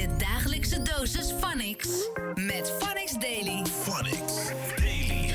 [0.00, 1.88] Je dagelijkse dosis Phonix
[2.34, 3.64] met Phonix Daily.
[3.66, 5.34] Phonics Daily.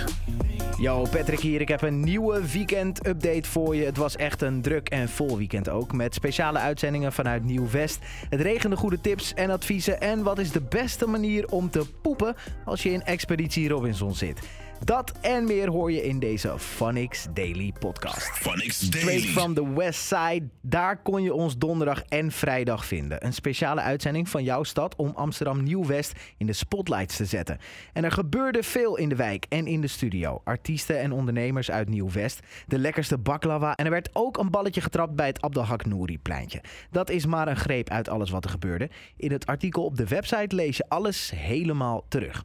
[0.77, 1.61] Yo, Patrick hier.
[1.61, 3.85] Ik heb een nieuwe weekend-update voor je.
[3.85, 5.93] Het was echt een druk en vol weekend ook.
[5.93, 7.99] Met speciale uitzendingen vanuit Nieuw-West.
[8.29, 10.01] Het regende goede tips en adviezen.
[10.01, 12.35] En wat is de beste manier om te poepen
[12.65, 14.39] als je in Expeditie Robinson zit?
[14.83, 18.29] Dat en meer hoor je in deze Phonix Daily podcast.
[18.29, 19.27] Phonics Straight Daily.
[19.27, 20.49] from the West Side.
[20.61, 23.25] Daar kon je ons donderdag en vrijdag vinden.
[23.25, 27.57] Een speciale uitzending van jouw stad om Amsterdam Nieuw-West in de spotlights te zetten.
[27.93, 30.41] En er gebeurde veel in de wijk en in de studio.
[30.43, 32.39] Artiesten en ondernemers uit Nieuw-West.
[32.67, 33.75] De lekkerste baklava.
[33.75, 36.61] En er werd ook een balletje getrapt bij het Abdelhak Nouri pleintje.
[36.91, 38.89] Dat is maar een greep uit alles wat er gebeurde.
[39.17, 42.43] In het artikel op de website lees je alles helemaal terug.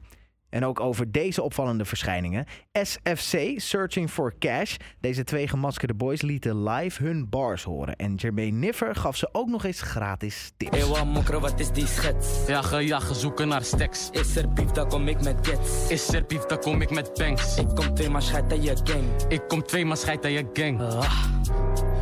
[0.50, 2.44] En ook over deze opvallende verschijningen.
[2.72, 4.76] SFC, Searching for Cash.
[5.00, 7.96] Deze twee gemaskerde boys lieten live hun bars horen.
[7.96, 10.78] En Jermaine Niffer gaf ze ook nog eens gratis tips.
[10.78, 12.46] Ewa mokro, wat is die schets?
[12.46, 14.08] Jagen, jagen, zoeken naar stacks.
[14.10, 15.90] Is er beef, dan kom ik met gets.
[15.90, 17.56] Is er beef, dan kom ik met banks.
[17.56, 19.04] Ik kom twee maar scheid aan je gang.
[19.28, 20.80] Ik kom twee maar scheid aan je gang.
[20.80, 21.24] Ah,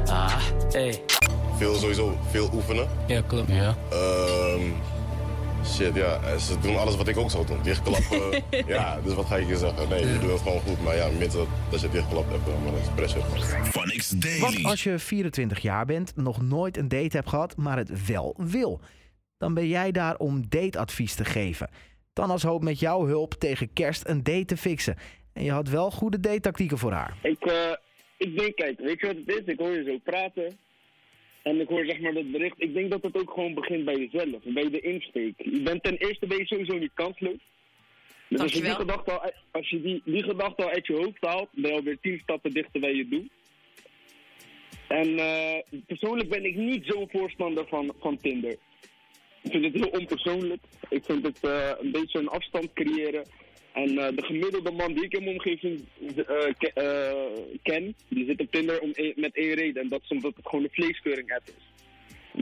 [0.07, 1.03] ah, ey.
[1.57, 2.89] Veel sowieso, veel oefenen.
[3.07, 3.49] Ja, klopt.
[3.49, 3.77] Ja.
[3.91, 4.98] Ehm
[5.79, 6.39] shit, ja.
[6.39, 7.63] Ze doen alles wat ik ook zou doen.
[7.63, 8.43] Dichtklappen.
[8.75, 9.89] ja, dus wat ga ik je zeggen?
[9.89, 10.83] Nee, je doet het gewoon goed.
[10.83, 13.25] Maar ja, mits dat, dat je dichtklapt hebt, dan is het pressure.
[13.65, 14.65] Phonics Wat Daily.
[14.65, 18.81] als je 24 jaar bent, nog nooit een date hebt gehad, maar het wel wil?
[19.39, 21.71] Dan ben jij daar om dateadvies te geven.
[22.13, 24.97] Dan als hoop met jouw hulp tegen kerst een date te fixen.
[25.33, 27.17] En je had wel goede date-tactieken voor haar.
[27.23, 27.73] Ik, eh,
[28.17, 29.53] ik denk, kijk, weet je wat het is?
[29.53, 30.59] Ik hoor je zo praten.
[31.43, 32.55] En ik hoor zeg maar dat bericht.
[32.59, 34.43] Ik denk dat het ook gewoon begint bij jezelf.
[34.43, 35.35] Bij de insteek.
[35.37, 37.39] Je bent ten eerste ben je sowieso niet kansloos.
[38.29, 41.25] Dus als je, die gedachte, al, als je die, die gedachte al uit je hoofd
[41.25, 43.27] haalt, ben je alweer tien stappen dichter bij je doel.
[44.89, 48.57] En eh, persoonlijk ben ik niet zo'n voorstander van, van Tinder.
[49.43, 50.63] Ik vind het heel onpersoonlijk.
[50.89, 53.25] Ik vind het eh, een beetje een afstand creëren.
[53.83, 55.85] En eh, de gemiddelde man die ik in mijn omgeving
[56.17, 57.15] eh, eh,
[57.63, 59.83] ken, die zit op Tinder om, met één reden.
[59.83, 61.65] En dat is omdat het gewoon een vleeskeuring app is.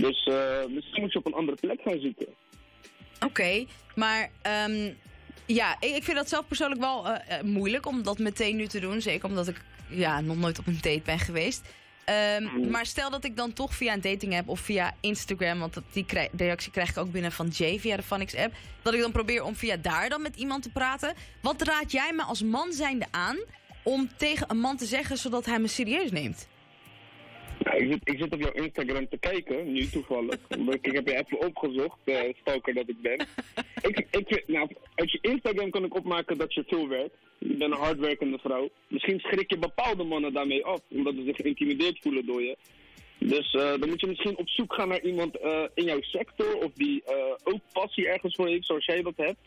[0.03, 0.25] Dus
[0.69, 2.27] misschien moet je op een andere plek gaan zoeken.
[3.27, 3.65] Oké,
[3.95, 4.93] maar ehm,
[5.47, 7.07] ja, ik, vind dat zelf persoonlijk wel
[7.43, 9.01] moeilijk om dat meteen nu te doen.
[9.01, 9.61] Zeker omdat ik
[9.91, 11.75] ja, nog nooit op een date ben geweest.
[12.07, 15.75] Ehm, Maar stel dat ik dan toch via een dating app of via Instagram, want
[15.75, 16.07] dat, die
[16.37, 19.43] reactie krijg ik ook binnen van Jay via de Phonics app, dat ik dan probeer
[19.43, 21.15] om via daar dan met iemand te praten.
[21.41, 23.37] Wat raad jij me als man zijnde aan
[23.83, 26.47] om tegen een man te zeggen zodat hij me serieus neemt?
[27.59, 30.39] Ja, ik, zit, ik zit op jouw Instagram te kijken, nu toevallig.
[30.81, 33.27] Ik, heb je even opgezocht, eh stalker dat ik ben.
[33.83, 37.15] ik, ik, nou, uit je Instagram kan ik opmaken dat je veel werkt.
[37.39, 38.71] Je bent een hardwerkende vrouw.
[38.89, 42.57] Misschien schrik je bepaalde mannen daarmee af, omdat ze zich geïntimideerd voelen door je.
[43.19, 46.55] Dus eh, dan moet je misschien op zoek gaan naar iemand eh, in jouw sector
[46.55, 47.03] of die
[47.45, 49.39] ook passie ergens voor heeft, zoals jij dat hebt.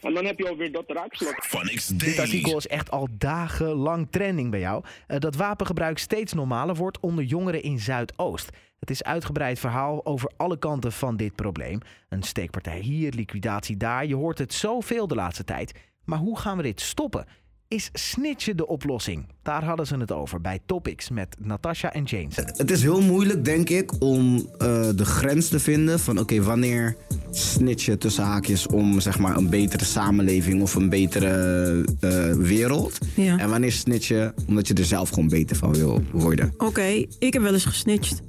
[0.00, 1.50] En dan heb je alweer dat raakvlak.
[1.76, 2.18] Dit Daily.
[2.18, 4.84] artikel is echt al dagenlang trending bij jou.
[5.06, 8.50] Eh, dat wapengebruik steeds normaler wordt onder jongeren in Zuidoost.
[8.78, 11.80] Het is uitgebreid verhaal over alle kanten van dit probleem.
[12.08, 14.06] Een steekpartij hier, liquidatie daar.
[14.06, 15.72] Je hoort het zoveel de laatste tijd.
[16.04, 17.26] Maar hoe gaan we dit stoppen?
[17.68, 19.26] Is snitchen de oplossing?
[19.42, 22.36] Daar hadden ze het over bij Topics met Natasha en James.
[22.36, 26.96] Het is heel moeilijk, denk ik, om eh, de grens te vinden van oké, wanneer
[27.30, 32.98] snitchen tussen haakjes om zeg maar een betere samenleving of een betere eh, wereld.
[33.14, 33.38] Ja.
[33.38, 36.54] En wanneer snitchen omdat je er zelf gewoon beter van wil worden.
[36.56, 38.22] Oké, ik heb wel eens gesnitcht.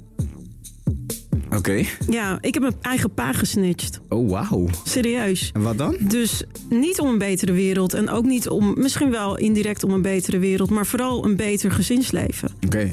[1.56, 1.84] Oké.
[2.10, 4.00] Ja, ik heb mijn eigen pa gesnitcht.
[4.08, 4.68] Oh, wauw.
[4.84, 5.50] Serieus.
[5.52, 5.96] En wat dan?
[6.00, 10.02] Dus niet om een betere wereld en ook niet om, misschien wel indirect om een
[10.02, 12.50] betere wereld, maar vooral een beter gezinsleven.
[12.66, 12.90] Oké.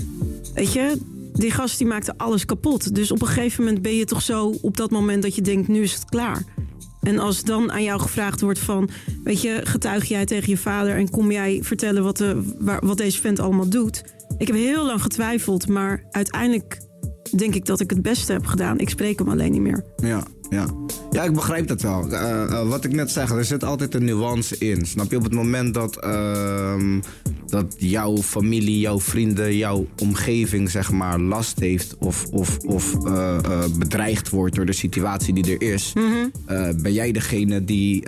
[0.54, 0.98] Weet je,
[1.36, 2.96] die gast die maakte alles kapot.
[2.96, 5.68] Dus op een gegeven moment ben je toch zo op dat moment dat je denkt,
[5.68, 6.44] nu is het klaar.
[7.02, 8.90] En als dan aan jou gevraagd wordt van,
[9.24, 12.98] weet je, getuig jij tegen je vader en kom jij vertellen wat, de, waar, wat
[12.98, 14.04] deze vent allemaal doet.
[14.38, 16.80] Ik heb heel lang getwijfeld, maar uiteindelijk
[17.36, 18.80] denk ik dat ik het beste heb gedaan.
[18.80, 19.86] Ik spreek hem alleen niet meer.
[19.96, 20.66] Ja, ja.
[21.12, 22.10] Ja, ik begrijp dat wel.
[22.12, 24.86] Eh, eh, wat ik net zeg, er zit altijd een nuance in.
[24.86, 25.18] Snap je?
[25.18, 27.00] Op het moment dat, ehm,
[27.48, 33.38] dat jouw familie, jouw vrienden, jouw omgeving zeg maar last heeft of, of, of eh,
[33.78, 35.94] bedreigd wordt door de situatie die er is,
[36.46, 38.04] eh, ben jij degene die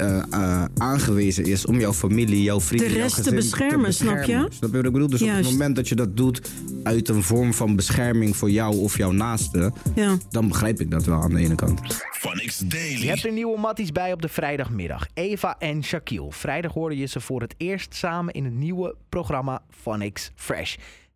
[0.77, 4.47] aangewezen is om jouw familie, jouw vrienden, De jouw rest te gezin beschermen, snap je?
[4.49, 5.07] Snap je wat ik bedoel?
[5.09, 6.41] Dus op het moment dat je dat doet
[6.83, 10.17] uit een vorm van bescherming voor jou of jouw naaste, Ja.
[10.29, 11.79] dan begrijp ik dat wel aan de ene kant.
[12.27, 13.07] Phonics Je Daily.
[13.07, 15.07] hebt er nieuwe matties bij op de vrijdagmiddag.
[15.13, 16.31] Eva en Shaquille.
[16.31, 20.75] Vrijdag hoorde je ze voor het eerst samen in het nieuwe programma Phonics Fresh.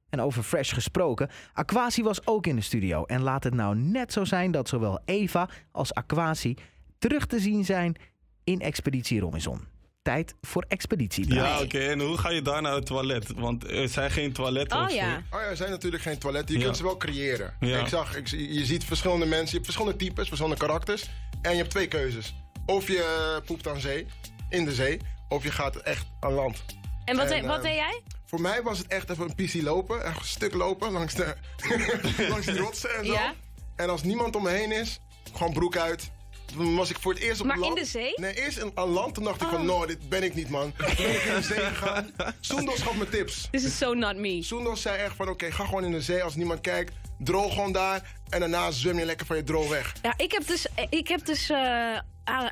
[0.09, 3.03] En over Fresh gesproken, Aquasi was ook in de studio.
[3.05, 6.55] En laat het nou net zo zijn dat zowel Eva als Aquasi
[6.99, 7.95] terug te zien zijn
[8.43, 9.59] in Expeditie Robinson.
[10.01, 11.79] Tijd voor Expeditie Ja, oké.
[11.79, 13.31] En hoe ga je daar naar het toilet?
[13.35, 14.95] Want er zijn geen toiletten Oh of zo.
[14.95, 15.23] ja.
[15.31, 16.53] Oh ja, er zijn natuurlijk geen toiletten.
[16.53, 16.65] Je Ja.
[16.65, 17.53] kunt ze wel creëren.
[17.59, 17.79] Ja.
[17.79, 21.09] Ik zag, ik, je ziet verschillende mensen, je hebt verschillende types, verschillende karakters.
[21.41, 22.35] En je hebt twee keuzes.
[22.65, 24.05] Of je poept aan zee,
[24.49, 24.99] in de zee,
[25.29, 26.63] of je gaat echt aan land.
[27.05, 28.01] En wat, En, de- wat eh, deed jij?
[28.25, 30.03] Voor mij was het echt even een pissie lopen.
[30.05, 31.35] Echt een stuk lopen langs, de,
[32.29, 33.11] langs die rotsen en zo.
[33.13, 33.33] Ja.
[33.75, 34.99] En als niemand om me heen is,
[35.33, 36.11] gewoon broek uit.
[36.51, 37.77] Toen was ik voor het eerst op Maar land.
[37.77, 38.13] in de zee?
[38.15, 39.13] Nee, eerst aan land.
[39.13, 39.53] Toen dacht ik Oh.
[39.53, 40.73] van, no, dit ben ik niet, man.
[40.77, 42.11] Toen ben ik in de zee gegaan.
[42.39, 43.47] Soendos gaf me tips.
[43.51, 44.43] This is so not me.
[44.43, 46.93] Soendos zei echt van, oké, ga gewoon in de zee als niemand kijkt.
[47.19, 48.15] Droog gewoon daar.
[48.29, 49.93] En daarna zwem je lekker van je droog weg.
[50.01, 51.97] Ja, ik heb dus, ik heb dus eh,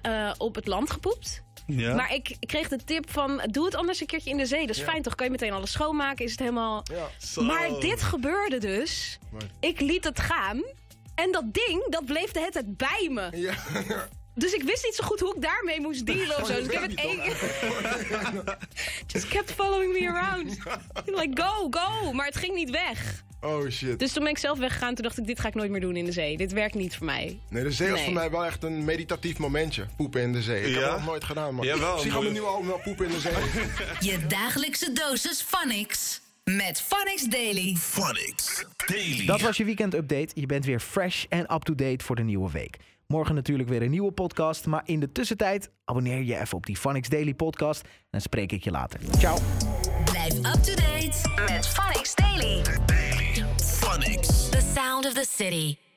[0.02, 1.42] eh, op het land gepoept.
[1.68, 1.96] Ja.
[1.96, 4.60] Maar ik kreeg de tip van, doe het anders een keertje in de zee.
[4.68, 4.88] Dat is Ja.
[4.90, 5.16] fijn toch?
[5.16, 6.26] Kan je meteen alles schoonmaken?
[6.26, 6.84] Is het helemaal...
[7.18, 7.42] Zo.
[7.42, 9.20] Maar dit gebeurde dus.
[9.60, 10.64] Ik liet het gaan.
[11.24, 13.54] En dat ding, dat bleef de hele tijd bij me.
[14.36, 16.54] Dus ik wist niet zo goed hoe ik daarmee moest dealen of zo.
[16.56, 17.38] Dus ik heb het één keer...
[19.08, 20.58] Just kept following me around.
[21.06, 22.14] Like, go, go.
[22.14, 23.24] Maar het ging niet weg.
[23.42, 24.00] Oh shit.
[24.00, 24.96] Dus toen ben ik zelf weggegaan.
[24.96, 26.38] Toen dacht ik, dit ga ik nooit meer doen in de zee.
[26.38, 27.40] Dit werkt niet voor mij.
[27.50, 28.06] Nee, de zee was Nee.
[28.06, 29.86] voor mij wel echt een meditatief momentje.
[29.98, 30.60] Poepen in de zee.
[30.64, 30.88] Ik heb Ja?
[30.90, 31.66] dat nog nooit gedaan, man.
[31.66, 33.34] Jawel, Zie maar- gaan we nu al wel poepen in de zee.
[34.12, 36.22] Je dagelijkse dosis Phonics.
[36.58, 37.76] Met Phonics Daily.
[37.76, 39.26] Phonics Daily.
[39.26, 40.30] Dat was je weekend-update.
[40.34, 42.78] Je bent weer fresh en up-to-date voor de nieuwe week.
[43.08, 44.66] Morgen natuurlijk weer een nieuwe podcast.
[44.66, 47.82] Maar in de tussentijd abonneer je even op die Phonics Daily podcast.
[47.82, 49.00] En dan spreek ik je later.
[49.18, 49.38] Ciao.
[50.06, 52.62] Blijf up to date met Phonics Daily.
[53.58, 54.50] Phonics.
[54.50, 55.89] The sound of the city.